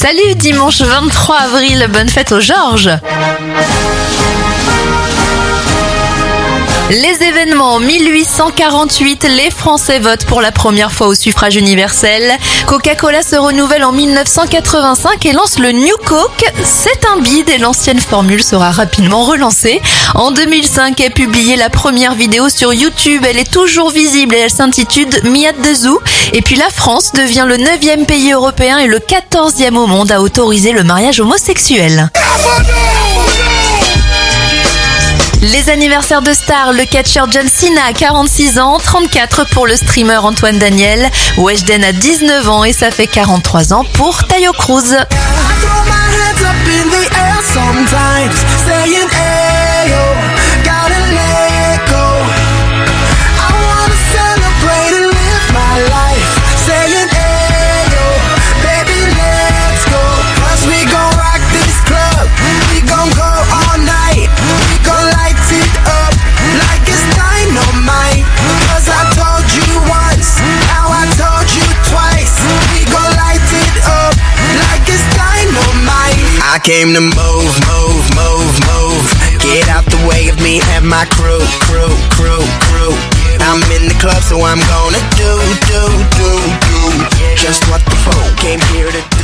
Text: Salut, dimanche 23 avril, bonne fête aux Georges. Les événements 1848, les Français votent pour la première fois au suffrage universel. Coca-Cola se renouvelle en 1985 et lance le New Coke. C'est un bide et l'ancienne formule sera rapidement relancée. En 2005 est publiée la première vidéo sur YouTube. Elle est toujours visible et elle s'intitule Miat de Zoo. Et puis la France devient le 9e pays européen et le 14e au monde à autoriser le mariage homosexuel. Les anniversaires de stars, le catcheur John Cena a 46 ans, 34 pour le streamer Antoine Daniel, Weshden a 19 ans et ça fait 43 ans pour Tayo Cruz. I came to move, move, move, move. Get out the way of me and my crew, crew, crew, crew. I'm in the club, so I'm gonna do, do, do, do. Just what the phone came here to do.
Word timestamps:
Salut, 0.00 0.36
dimanche 0.36 0.80
23 0.80 1.34
avril, 1.34 1.88
bonne 1.92 2.08
fête 2.08 2.30
aux 2.30 2.38
Georges. 2.38 2.88
Les 6.90 7.22
événements 7.22 7.80
1848, 7.80 9.26
les 9.28 9.50
Français 9.50 9.98
votent 9.98 10.24
pour 10.24 10.40
la 10.40 10.52
première 10.52 10.90
fois 10.90 11.08
au 11.08 11.14
suffrage 11.14 11.56
universel. 11.56 12.22
Coca-Cola 12.66 13.22
se 13.22 13.36
renouvelle 13.36 13.84
en 13.84 13.92
1985 13.92 15.26
et 15.26 15.32
lance 15.32 15.58
le 15.58 15.72
New 15.72 15.96
Coke. 16.06 16.50
C'est 16.64 17.04
un 17.12 17.20
bide 17.20 17.50
et 17.50 17.58
l'ancienne 17.58 18.00
formule 18.00 18.42
sera 18.42 18.70
rapidement 18.70 19.24
relancée. 19.24 19.82
En 20.14 20.30
2005 20.30 20.98
est 21.02 21.10
publiée 21.10 21.56
la 21.56 21.68
première 21.68 22.14
vidéo 22.14 22.48
sur 22.48 22.72
YouTube. 22.72 23.22
Elle 23.28 23.36
est 23.36 23.52
toujours 23.52 23.90
visible 23.90 24.34
et 24.34 24.38
elle 24.38 24.50
s'intitule 24.50 25.10
Miat 25.24 25.52
de 25.52 25.74
Zoo. 25.74 26.00
Et 26.32 26.40
puis 26.40 26.56
la 26.56 26.70
France 26.70 27.12
devient 27.12 27.44
le 27.46 27.58
9e 27.58 28.06
pays 28.06 28.32
européen 28.32 28.78
et 28.78 28.86
le 28.86 28.98
14e 28.98 29.76
au 29.76 29.86
monde 29.86 30.10
à 30.10 30.22
autoriser 30.22 30.72
le 30.72 30.84
mariage 30.84 31.20
homosexuel. 31.20 32.10
Les 35.40 35.70
anniversaires 35.70 36.22
de 36.22 36.32
stars, 36.32 36.72
le 36.72 36.84
catcheur 36.84 37.30
John 37.30 37.46
Cena 37.46 37.84
a 37.88 37.92
46 37.92 38.58
ans, 38.58 38.78
34 38.78 39.46
pour 39.50 39.68
le 39.68 39.76
streamer 39.76 40.16
Antoine 40.16 40.58
Daniel, 40.58 41.08
Weshden 41.36 41.84
a 41.84 41.92
19 41.92 42.48
ans 42.48 42.64
et 42.64 42.72
ça 42.72 42.90
fait 42.90 43.06
43 43.06 43.72
ans 43.72 43.84
pour 43.94 44.24
Tayo 44.24 44.50
Cruz. 44.52 44.96
I 76.58 76.60
came 76.60 76.92
to 76.92 77.00
move, 77.00 77.54
move, 77.70 78.02
move, 78.18 78.54
move. 78.66 79.06
Get 79.46 79.68
out 79.68 79.86
the 79.86 80.02
way 80.10 80.26
of 80.26 80.42
me 80.42 80.58
and 80.74 80.82
my 80.82 81.04
crew, 81.06 81.38
crew, 81.62 81.94
crew, 82.10 82.42
crew. 82.66 82.90
I'm 83.46 83.62
in 83.70 83.86
the 83.86 83.94
club, 84.02 84.20
so 84.24 84.42
I'm 84.42 84.58
gonna 84.66 84.98
do, 85.14 85.38
do, 85.70 85.82
do, 86.18 86.30
do. 86.66 86.82
Just 87.38 87.62
what 87.70 87.84
the 87.84 87.94
phone 88.02 88.34
came 88.42 88.58
here 88.74 88.90
to 88.90 89.02
do. 89.08 89.17